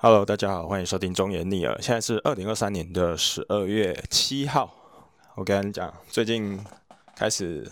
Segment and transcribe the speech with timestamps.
[0.00, 1.76] Hello，大家好，欢迎收听中言逆耳。
[1.82, 4.72] 现在是二零二三年的十二月七号。
[5.34, 6.56] 我跟你讲，最近
[7.16, 7.68] 开始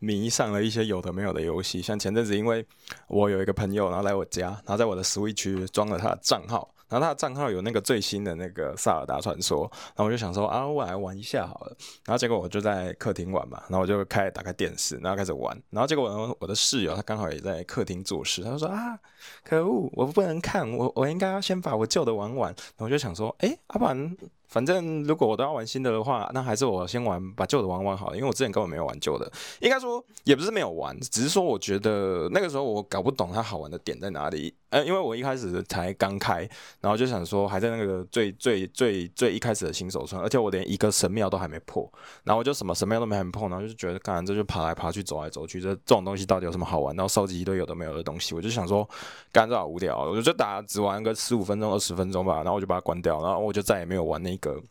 [0.00, 2.66] 迷上了一些有的没有的游戏，像前阵子因为
[3.06, 6.74] 我有一个朋友，然后来我家，然后在我的 Switch 装了他的账号。
[6.90, 9.62] 然后他的账号有那个最新的那个萨尔达传说，
[9.96, 11.76] 然后我就想说啊，我来玩一下好了。
[12.04, 15.56] 然后结果我就在客厅玩嘛，然后我就开打开电视，然后开始玩。
[15.70, 18.98] 然后结果我我的室友他刚好也在客厅做事，他说啊，
[19.44, 22.50] 可恶，我不能看，我我应该要先把我旧的玩完。
[22.50, 24.16] 然后我就想说，哎，阿不然。
[24.50, 29.30] 反正如果我都要玩新的的话，那还是我先玩把旧的玩玩好了，因为我之前根本没有玩旧的。
[29.60, 34.52] 应该说也不是没有玩，只是说我觉得那个时候我搞不懂它好玩的点在哪里。
[34.70, 36.48] 呃，因为我一开始才刚开，
[36.80, 41.90] 然后就想说还在那个最最最最一开始的新手村，而且我连一个神庙都还没破，
[42.22, 46.94] 然后我就什么神庙都没还没破，然后就觉得干这就爬来爬去走来走去，这这种东西到底有什么好玩？
[46.94, 48.88] 然后收集一堆有的没有的东西，我就想说
[49.32, 54.62] 干这好无聊，我就打只玩个十五分钟二十分钟吧，然后我就把它关掉，然后我就再也没有玩那个。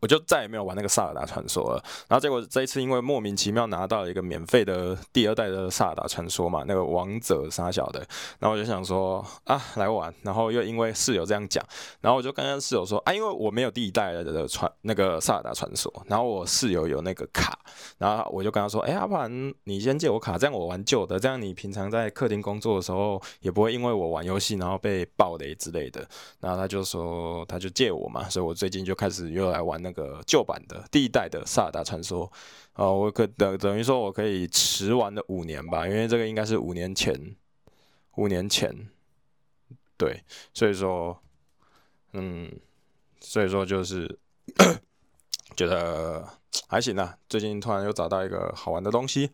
[0.00, 8.00] 我就再也没有玩那个萨尔达传说了，然后结果这一次因为莫名其妙拿到了一个免费的第二代的萨尔达传说嘛，那个王者啥小的，
[8.38, 11.64] 然后我就想说啊来玩，然后又因为室友这样讲，
[12.00, 17.58] 然后我就跟跟室友说啊，因为我没有第一代的传那个萨尔达传说，然后我室友有那个卡，
[17.98, 26.06] 然后我就跟他说，哎，要不然你先借我卡，这样我玩旧的，这样你平常在客厅工作的时候也不会因为我玩游戏然后被暴雷之类的，
[26.40, 29.75] 然后他就说他就借我嘛，所以我最近就开始又来玩。
[29.78, 32.30] 那个旧版的第一代的萨尔达传说，
[32.74, 37.36] 哦，我可等等于说我可以迟玩了五年吧，因为这个应该是五年前，
[38.16, 38.88] 五年前，
[39.96, 41.18] 对，所以说，
[42.12, 42.52] 嗯，
[43.20, 44.18] 所以说就是
[45.56, 46.26] 觉得
[46.68, 47.16] 还行啊。
[47.28, 49.30] 最近突然又找到一个好玩的东西，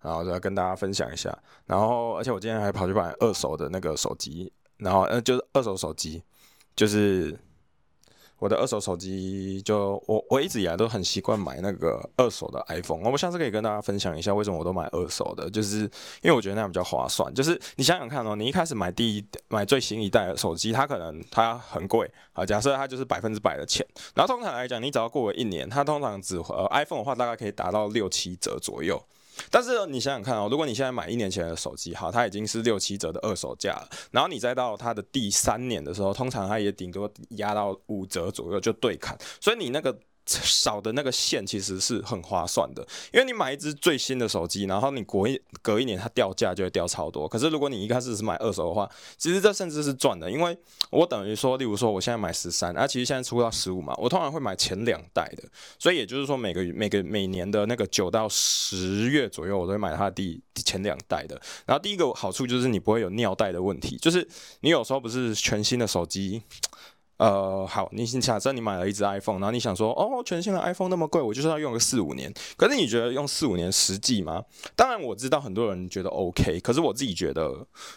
[0.00, 1.36] 然后就要跟大家分享一下。
[1.66, 6.22] 然后，而且我今天还跑去买二手的那个手机，然后呃，就是二手手机，
[6.74, 7.38] 就是。
[8.40, 15.80] 我的二手手机就我我一直以来都很习惯买那个二手的 iPhone，我下次可以跟大家分享一下为什么我都买二手的，就是
[16.22, 17.32] 因为我觉得那样比较划算。
[17.34, 28.98] 就是你想想看哦，你一开始买第一买最新一代的手机，它可能它很贵啊，假设它就是百分之百的钱，然后通常来讲，你只要过了一年，它通常只呃 iPhone 的话大概可以达到六七折左右。
[29.50, 39.96] 但是你想想看哦，如果你现在买一年前的手机，哈，它已经是六七折的二手价了，然后你再到它的第三年的时候，通常它也顶多压到五折左右就对砍，所以你那个。
[40.42, 47.28] 少的那个线其实是很划算的，因为你买一只最新的手机，然后你隔一隔一年它掉价就会掉超多。
[47.28, 50.56] 可是如果你一开始是买二手的话，其实这甚至是赚的，因为
[50.90, 55.42] 我等于说，例如说我现在买十三，啊，其实现在出到十五嘛，我通常会买前两代的，
[55.78, 61.40] 所以也就是说每个每个每年的那个九到十月左右，我都会买它的第前两代的。
[61.66, 64.26] 然后第一个好处就是你不会有尿袋的问题，就是
[64.60, 66.42] 你有时候不是全新的手机。
[67.20, 72.32] 呃，好，你假设你买了一只 iPhone，然后你想说，哦，全新的 iPhone 那么贵，我就是要用个四五年。
[72.56, 74.42] 可是你觉得用四五年实际吗？
[74.74, 77.54] 当然我知道很多人觉得 OK，可是我自己觉得，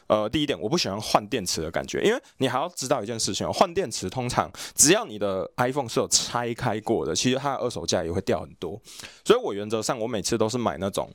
[0.07, 8.78] 呃，第一点我不喜欢换电池的感觉，因为你还要知道一件事情，换电池通常只要你的 iPhone 是有拆开过的，其实它的二手价也会掉很多。
[9.23, 11.09] 所以我原则上我每次都是买那种。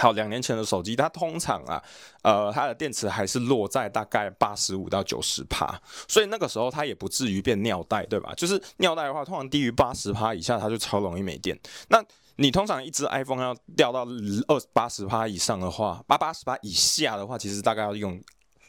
[0.00, 1.82] 好，两年前的手机，它通常啊，
[2.22, 5.78] 呃，它的电池还是落在大概八十五到九十帕，
[6.08, 8.32] 所以那个时候它也不至于变尿袋，对吧？
[8.34, 11.58] 就是尿袋的话，通常低于八十帕以下，它就超容易没电。
[11.88, 12.02] 那
[12.36, 14.06] 你通常一只 iPhone 要掉到
[14.48, 18.18] 二八十帕以上的话，八八十帕以下的话，其实大概要用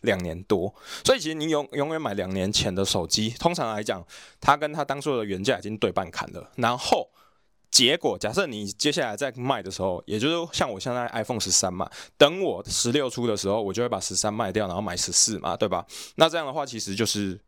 [0.02, 0.74] 两年多。
[1.06, 4.06] 所以其实你永永远买两年前的手机，通常来讲，
[4.41, 7.09] 它跟它当初的原价已经对半砍了，然后。
[7.72, 15.86] 结果，假设你接下来在卖的时候，也就是像我现在 iPhone 十三嘛，等我十六出的时候，我就会把十三卖掉，然后买十四嘛，对吧？
[16.16, 17.40] 那这样的话，其实就是，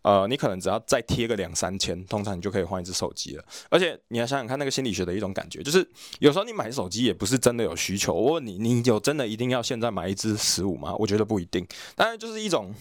[0.00, 3.44] 呃，你可能只要再贴个两三千，通常你就可以换一只手机了。
[3.68, 5.86] 而且你要想想看，那个心理学的一种感觉，就是
[6.18, 8.14] 有时候你买手机也不是真的有需求。
[8.14, 10.94] 我问你，你有真的一定要现在买一只十五吗？
[10.98, 11.66] 我觉得不一定。
[11.94, 12.74] 当然，就是一种。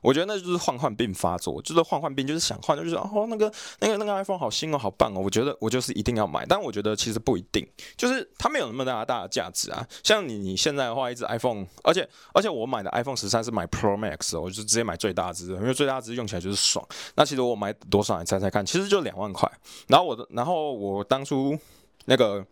[0.00, 6.44] 我觉得那就是换患病发作，就是换患病，就是想换，就是哦，那个那个那个 iPhone 好新哦，好棒哦，我觉得我就是一定要买。
[6.46, 7.66] 但我觉得其实不一定，
[7.96, 9.86] 就是它没有那么大大的价值啊。
[10.02, 16.86] 像你你现在的话，一只 iPhone，而且而且我买的 iPhone 十三是买 Pro Max，我就直接买最大只的，因为最大只用起来就是爽。
[17.14, 18.18] 那其实我买多少？
[18.18, 19.50] 你猜猜看，其实就两万块。
[19.88, 21.58] 然后我的，然后我当初
[22.06, 22.44] 那个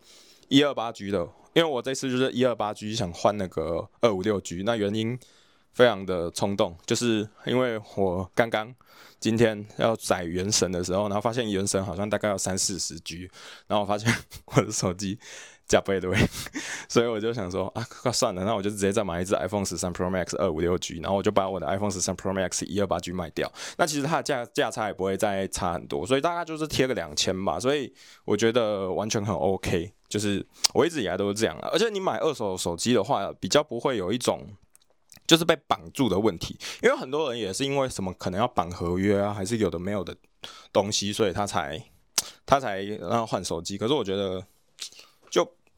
[0.47, 1.19] 一二八 G 的，
[1.53, 5.19] 因为我这次就是一二八 G 想换那个二五六 G，那原因。
[5.79, 8.75] 非常的冲动，就是因为我刚刚
[9.17, 13.31] 今天要载原神的时候，然后发现原神好像大概要三四十 G，
[13.65, 15.17] 然后我发现 我的手机
[15.69, 16.13] 加倍对，
[16.89, 23.49] 所以我就想说啊，算了，那我就直接再买一只 iPhone 十三 Pro Max 二五六 G，然后我就把我的 iPhone 十三 Pro Max 一二八 G 卖掉。
[23.77, 27.57] 那其实它的价价差也不会再差很多，所以大概就是贴个两千吧。
[27.57, 27.93] 所以
[28.25, 31.69] 我觉得完全很 OK，就是我一直以来都是这样啊。
[31.71, 34.45] 而且你买二手手机的话，比较不会有一种
[35.29, 40.15] 就是被绑住的问题，因为很多人也是因为什么可能要绑合约啊，还是有的没有的
[40.73, 41.79] 东西，所以他才
[42.45, 43.77] 他才让换手机。
[43.77, 44.43] 可是我觉得。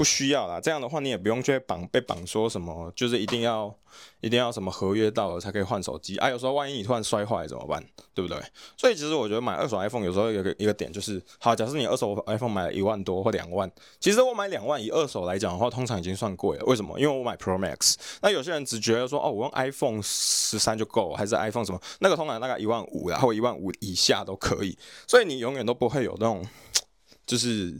[0.02, 3.72] 不需要啦，这样的话你也不用去绑被绑说什么，就是一定要
[4.20, 6.28] 一定要什么合约到了才可以换手机啊。
[6.28, 7.86] 有时候万一你突然摔坏怎么办？
[8.16, 8.42] 对不对？
[8.76, 16.66] 所以其实我觉得买二手 iPhone 有时候有个一个点就是，好，假设你二手 iPhone 买了一万多或两万，其实我买两万以二手来讲的话，通常已经算贵了。
[16.66, 17.00] 为什么？
[17.00, 17.94] 因为我买 Pro Max。
[18.24, 21.80] 那有些人只觉得说，哦，我用 iPhone 十三就够，还是 iPhone 什么？
[22.00, 24.76] 那个通常大概一万五，然后一万五以下都可以。
[25.06, 26.44] 所以你永远都不会有那种
[27.28, 27.80] 就是。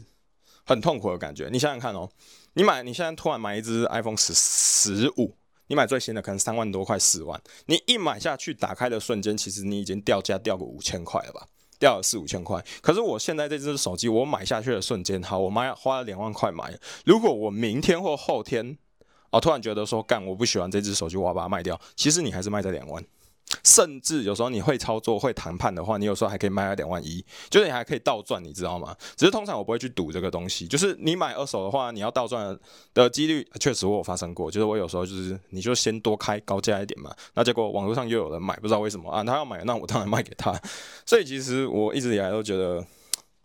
[0.64, 2.08] 很痛苦的感觉，你想想看哦，
[2.54, 5.34] 你买你现在突然买一只 iPhone 十十五，
[5.66, 11.46] 你买最新的可能三万多块四万，你一买下去打开的瞬间，其实你已经掉价掉个五千块了吧，
[11.78, 12.64] 掉了四五千块。
[12.80, 18.78] 可是我现在这只手机，我买下去的瞬间，好，我买花了两万块买，如果我明天或后天，
[19.30, 23.04] 哦，突然觉得说干我不喜欢这只手机，我要把它卖掉，其实你还是卖在两万。
[23.64, 28.96] 甚至有时候你会操作、会谈判的话，你有时候还可以卖到两万一，就是你还可以倒赚，你知道吗？
[29.16, 30.66] 只是通常我不会去赌这个东西。
[30.66, 32.58] 就是你买二手的话，你要倒赚
[32.94, 34.50] 的几率确实我有发生过。
[34.50, 40.52] 就是我有时候就是你就先多开高价一点嘛，那结果网络上又有人买，不知道为什么啊，他要买，那我当然卖给他。
[41.06, 42.84] 所以其实我一直以来都觉得，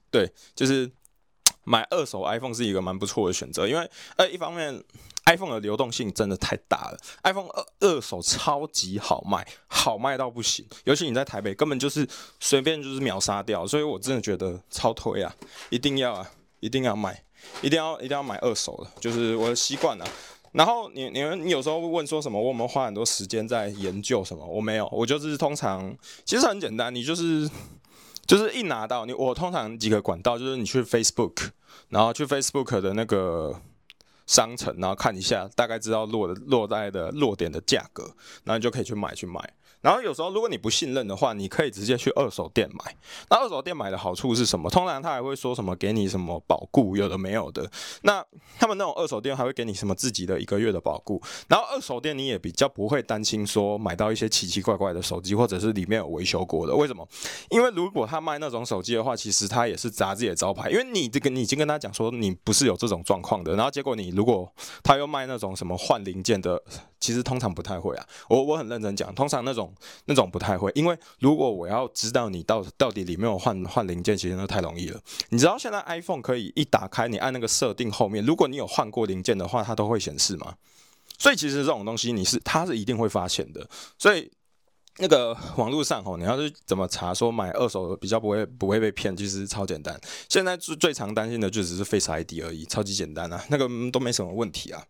[0.10, 0.90] 对，就是
[1.64, 4.84] 买二手 iPhone 是一个蛮不错的选择，因为呃一方面。
[5.28, 10.66] iPhone 的流动性真的太大了，iPhone 二二手超级好卖，好卖到不行。
[10.86, 12.08] 尤其你在台北，根本就是
[12.40, 15.36] 随便就是秒杀掉，所以我真的觉得超推啊！
[15.70, 16.32] 一定要啊，
[16.62, 17.22] 一定要买，
[17.62, 20.08] 一定要一定要买二手的，就是我的习惯了。
[20.54, 22.42] 然后你你们你有时候会问说什么？
[22.42, 24.46] 我们花很多时间在研究什么？
[24.46, 25.94] 我没有，我就是通常
[26.24, 27.50] 其实很简单，你就是
[28.26, 31.50] 就是一拿到你，我通常几个管道，就是你去 Facebook，
[31.90, 33.60] 然后去 Facebook 的那个。
[34.28, 38.04] 商城，然后看一下，大概知道落的落在的落点的价格，
[38.44, 39.42] 然后你就可以去买去买。
[39.88, 42.94] 然后有时候如果你不信任的话，你可以直接去二手店买。
[43.30, 44.70] 那二手店买的好处是什么？
[44.70, 47.72] 通常他还会说什么给你什么保固，有的没有的。
[48.02, 48.22] 那
[48.60, 51.22] 他们那种二手店还会给你什么自己的一个月的保固。
[51.48, 56.76] 然后二手店你也比较不会担心说买到一些奇奇怪怪的手机，或者是里面有维修过的。
[56.76, 57.08] 为什么？
[57.50, 60.70] 因为如果他卖那种手机的话，其实他也是砸自己的招牌。
[60.70, 64.08] 因为你这个你已经跟他讲说你不是有这种状况的，然后结果你。
[64.18, 64.52] 如果
[64.82, 66.60] 他又卖那种什么换零件的，
[67.00, 68.06] 其实通常不太会啊。
[68.28, 69.72] 我我很认真讲，通常那种
[70.06, 75.00] 那种不太会，因为如果我要知道你到到底里面有换换零件，其实那太容易了。
[75.30, 80.56] 你知道现在 iPhone 可以一打开，你按那个设定后面，如果你有换过零件的话，它都会显示吗？
[81.18, 83.70] 所以其实这种东西你是它是一定会发现的。
[83.98, 84.32] 所以。
[85.00, 89.96] 那个网络上吼，你要是怎么查说买二手比较不会不会被骗，其实超简单。
[90.28, 94.84] 现在最最常担心的就只是 Face ID 而已，超级简单啊，那个都没什么问题啊。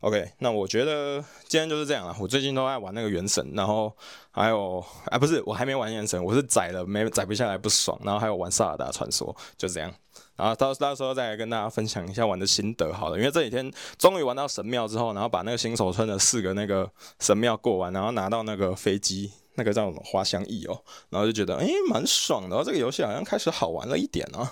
[0.00, 2.16] OK，那我觉得今天就是这样了。
[2.20, 3.92] 我最近都爱玩那个原神，然后
[4.30, 9.92] 还有啊，不是我还没玩原神，我是宰了没宰不下来不爽，然后还有玩萨尔达传说，就这样。
[10.36, 19.32] 然后到到时候再来跟大家分享一下玩的心得，好了，因为这几天终于玩到神庙之后，然后把那个新手村的四个那个神庙过完，然后拿到那个飞机。
[19.54, 20.80] 那个叫什么花香翼哦，
[21.10, 24.48] 然后就觉得哎蛮爽的，然后这个游戏好像开始好玩了一点哦。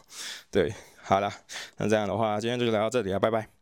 [0.50, 1.32] 对，好了，
[1.76, 3.55] 那这样的话今天就聊到这里啊，拜拜。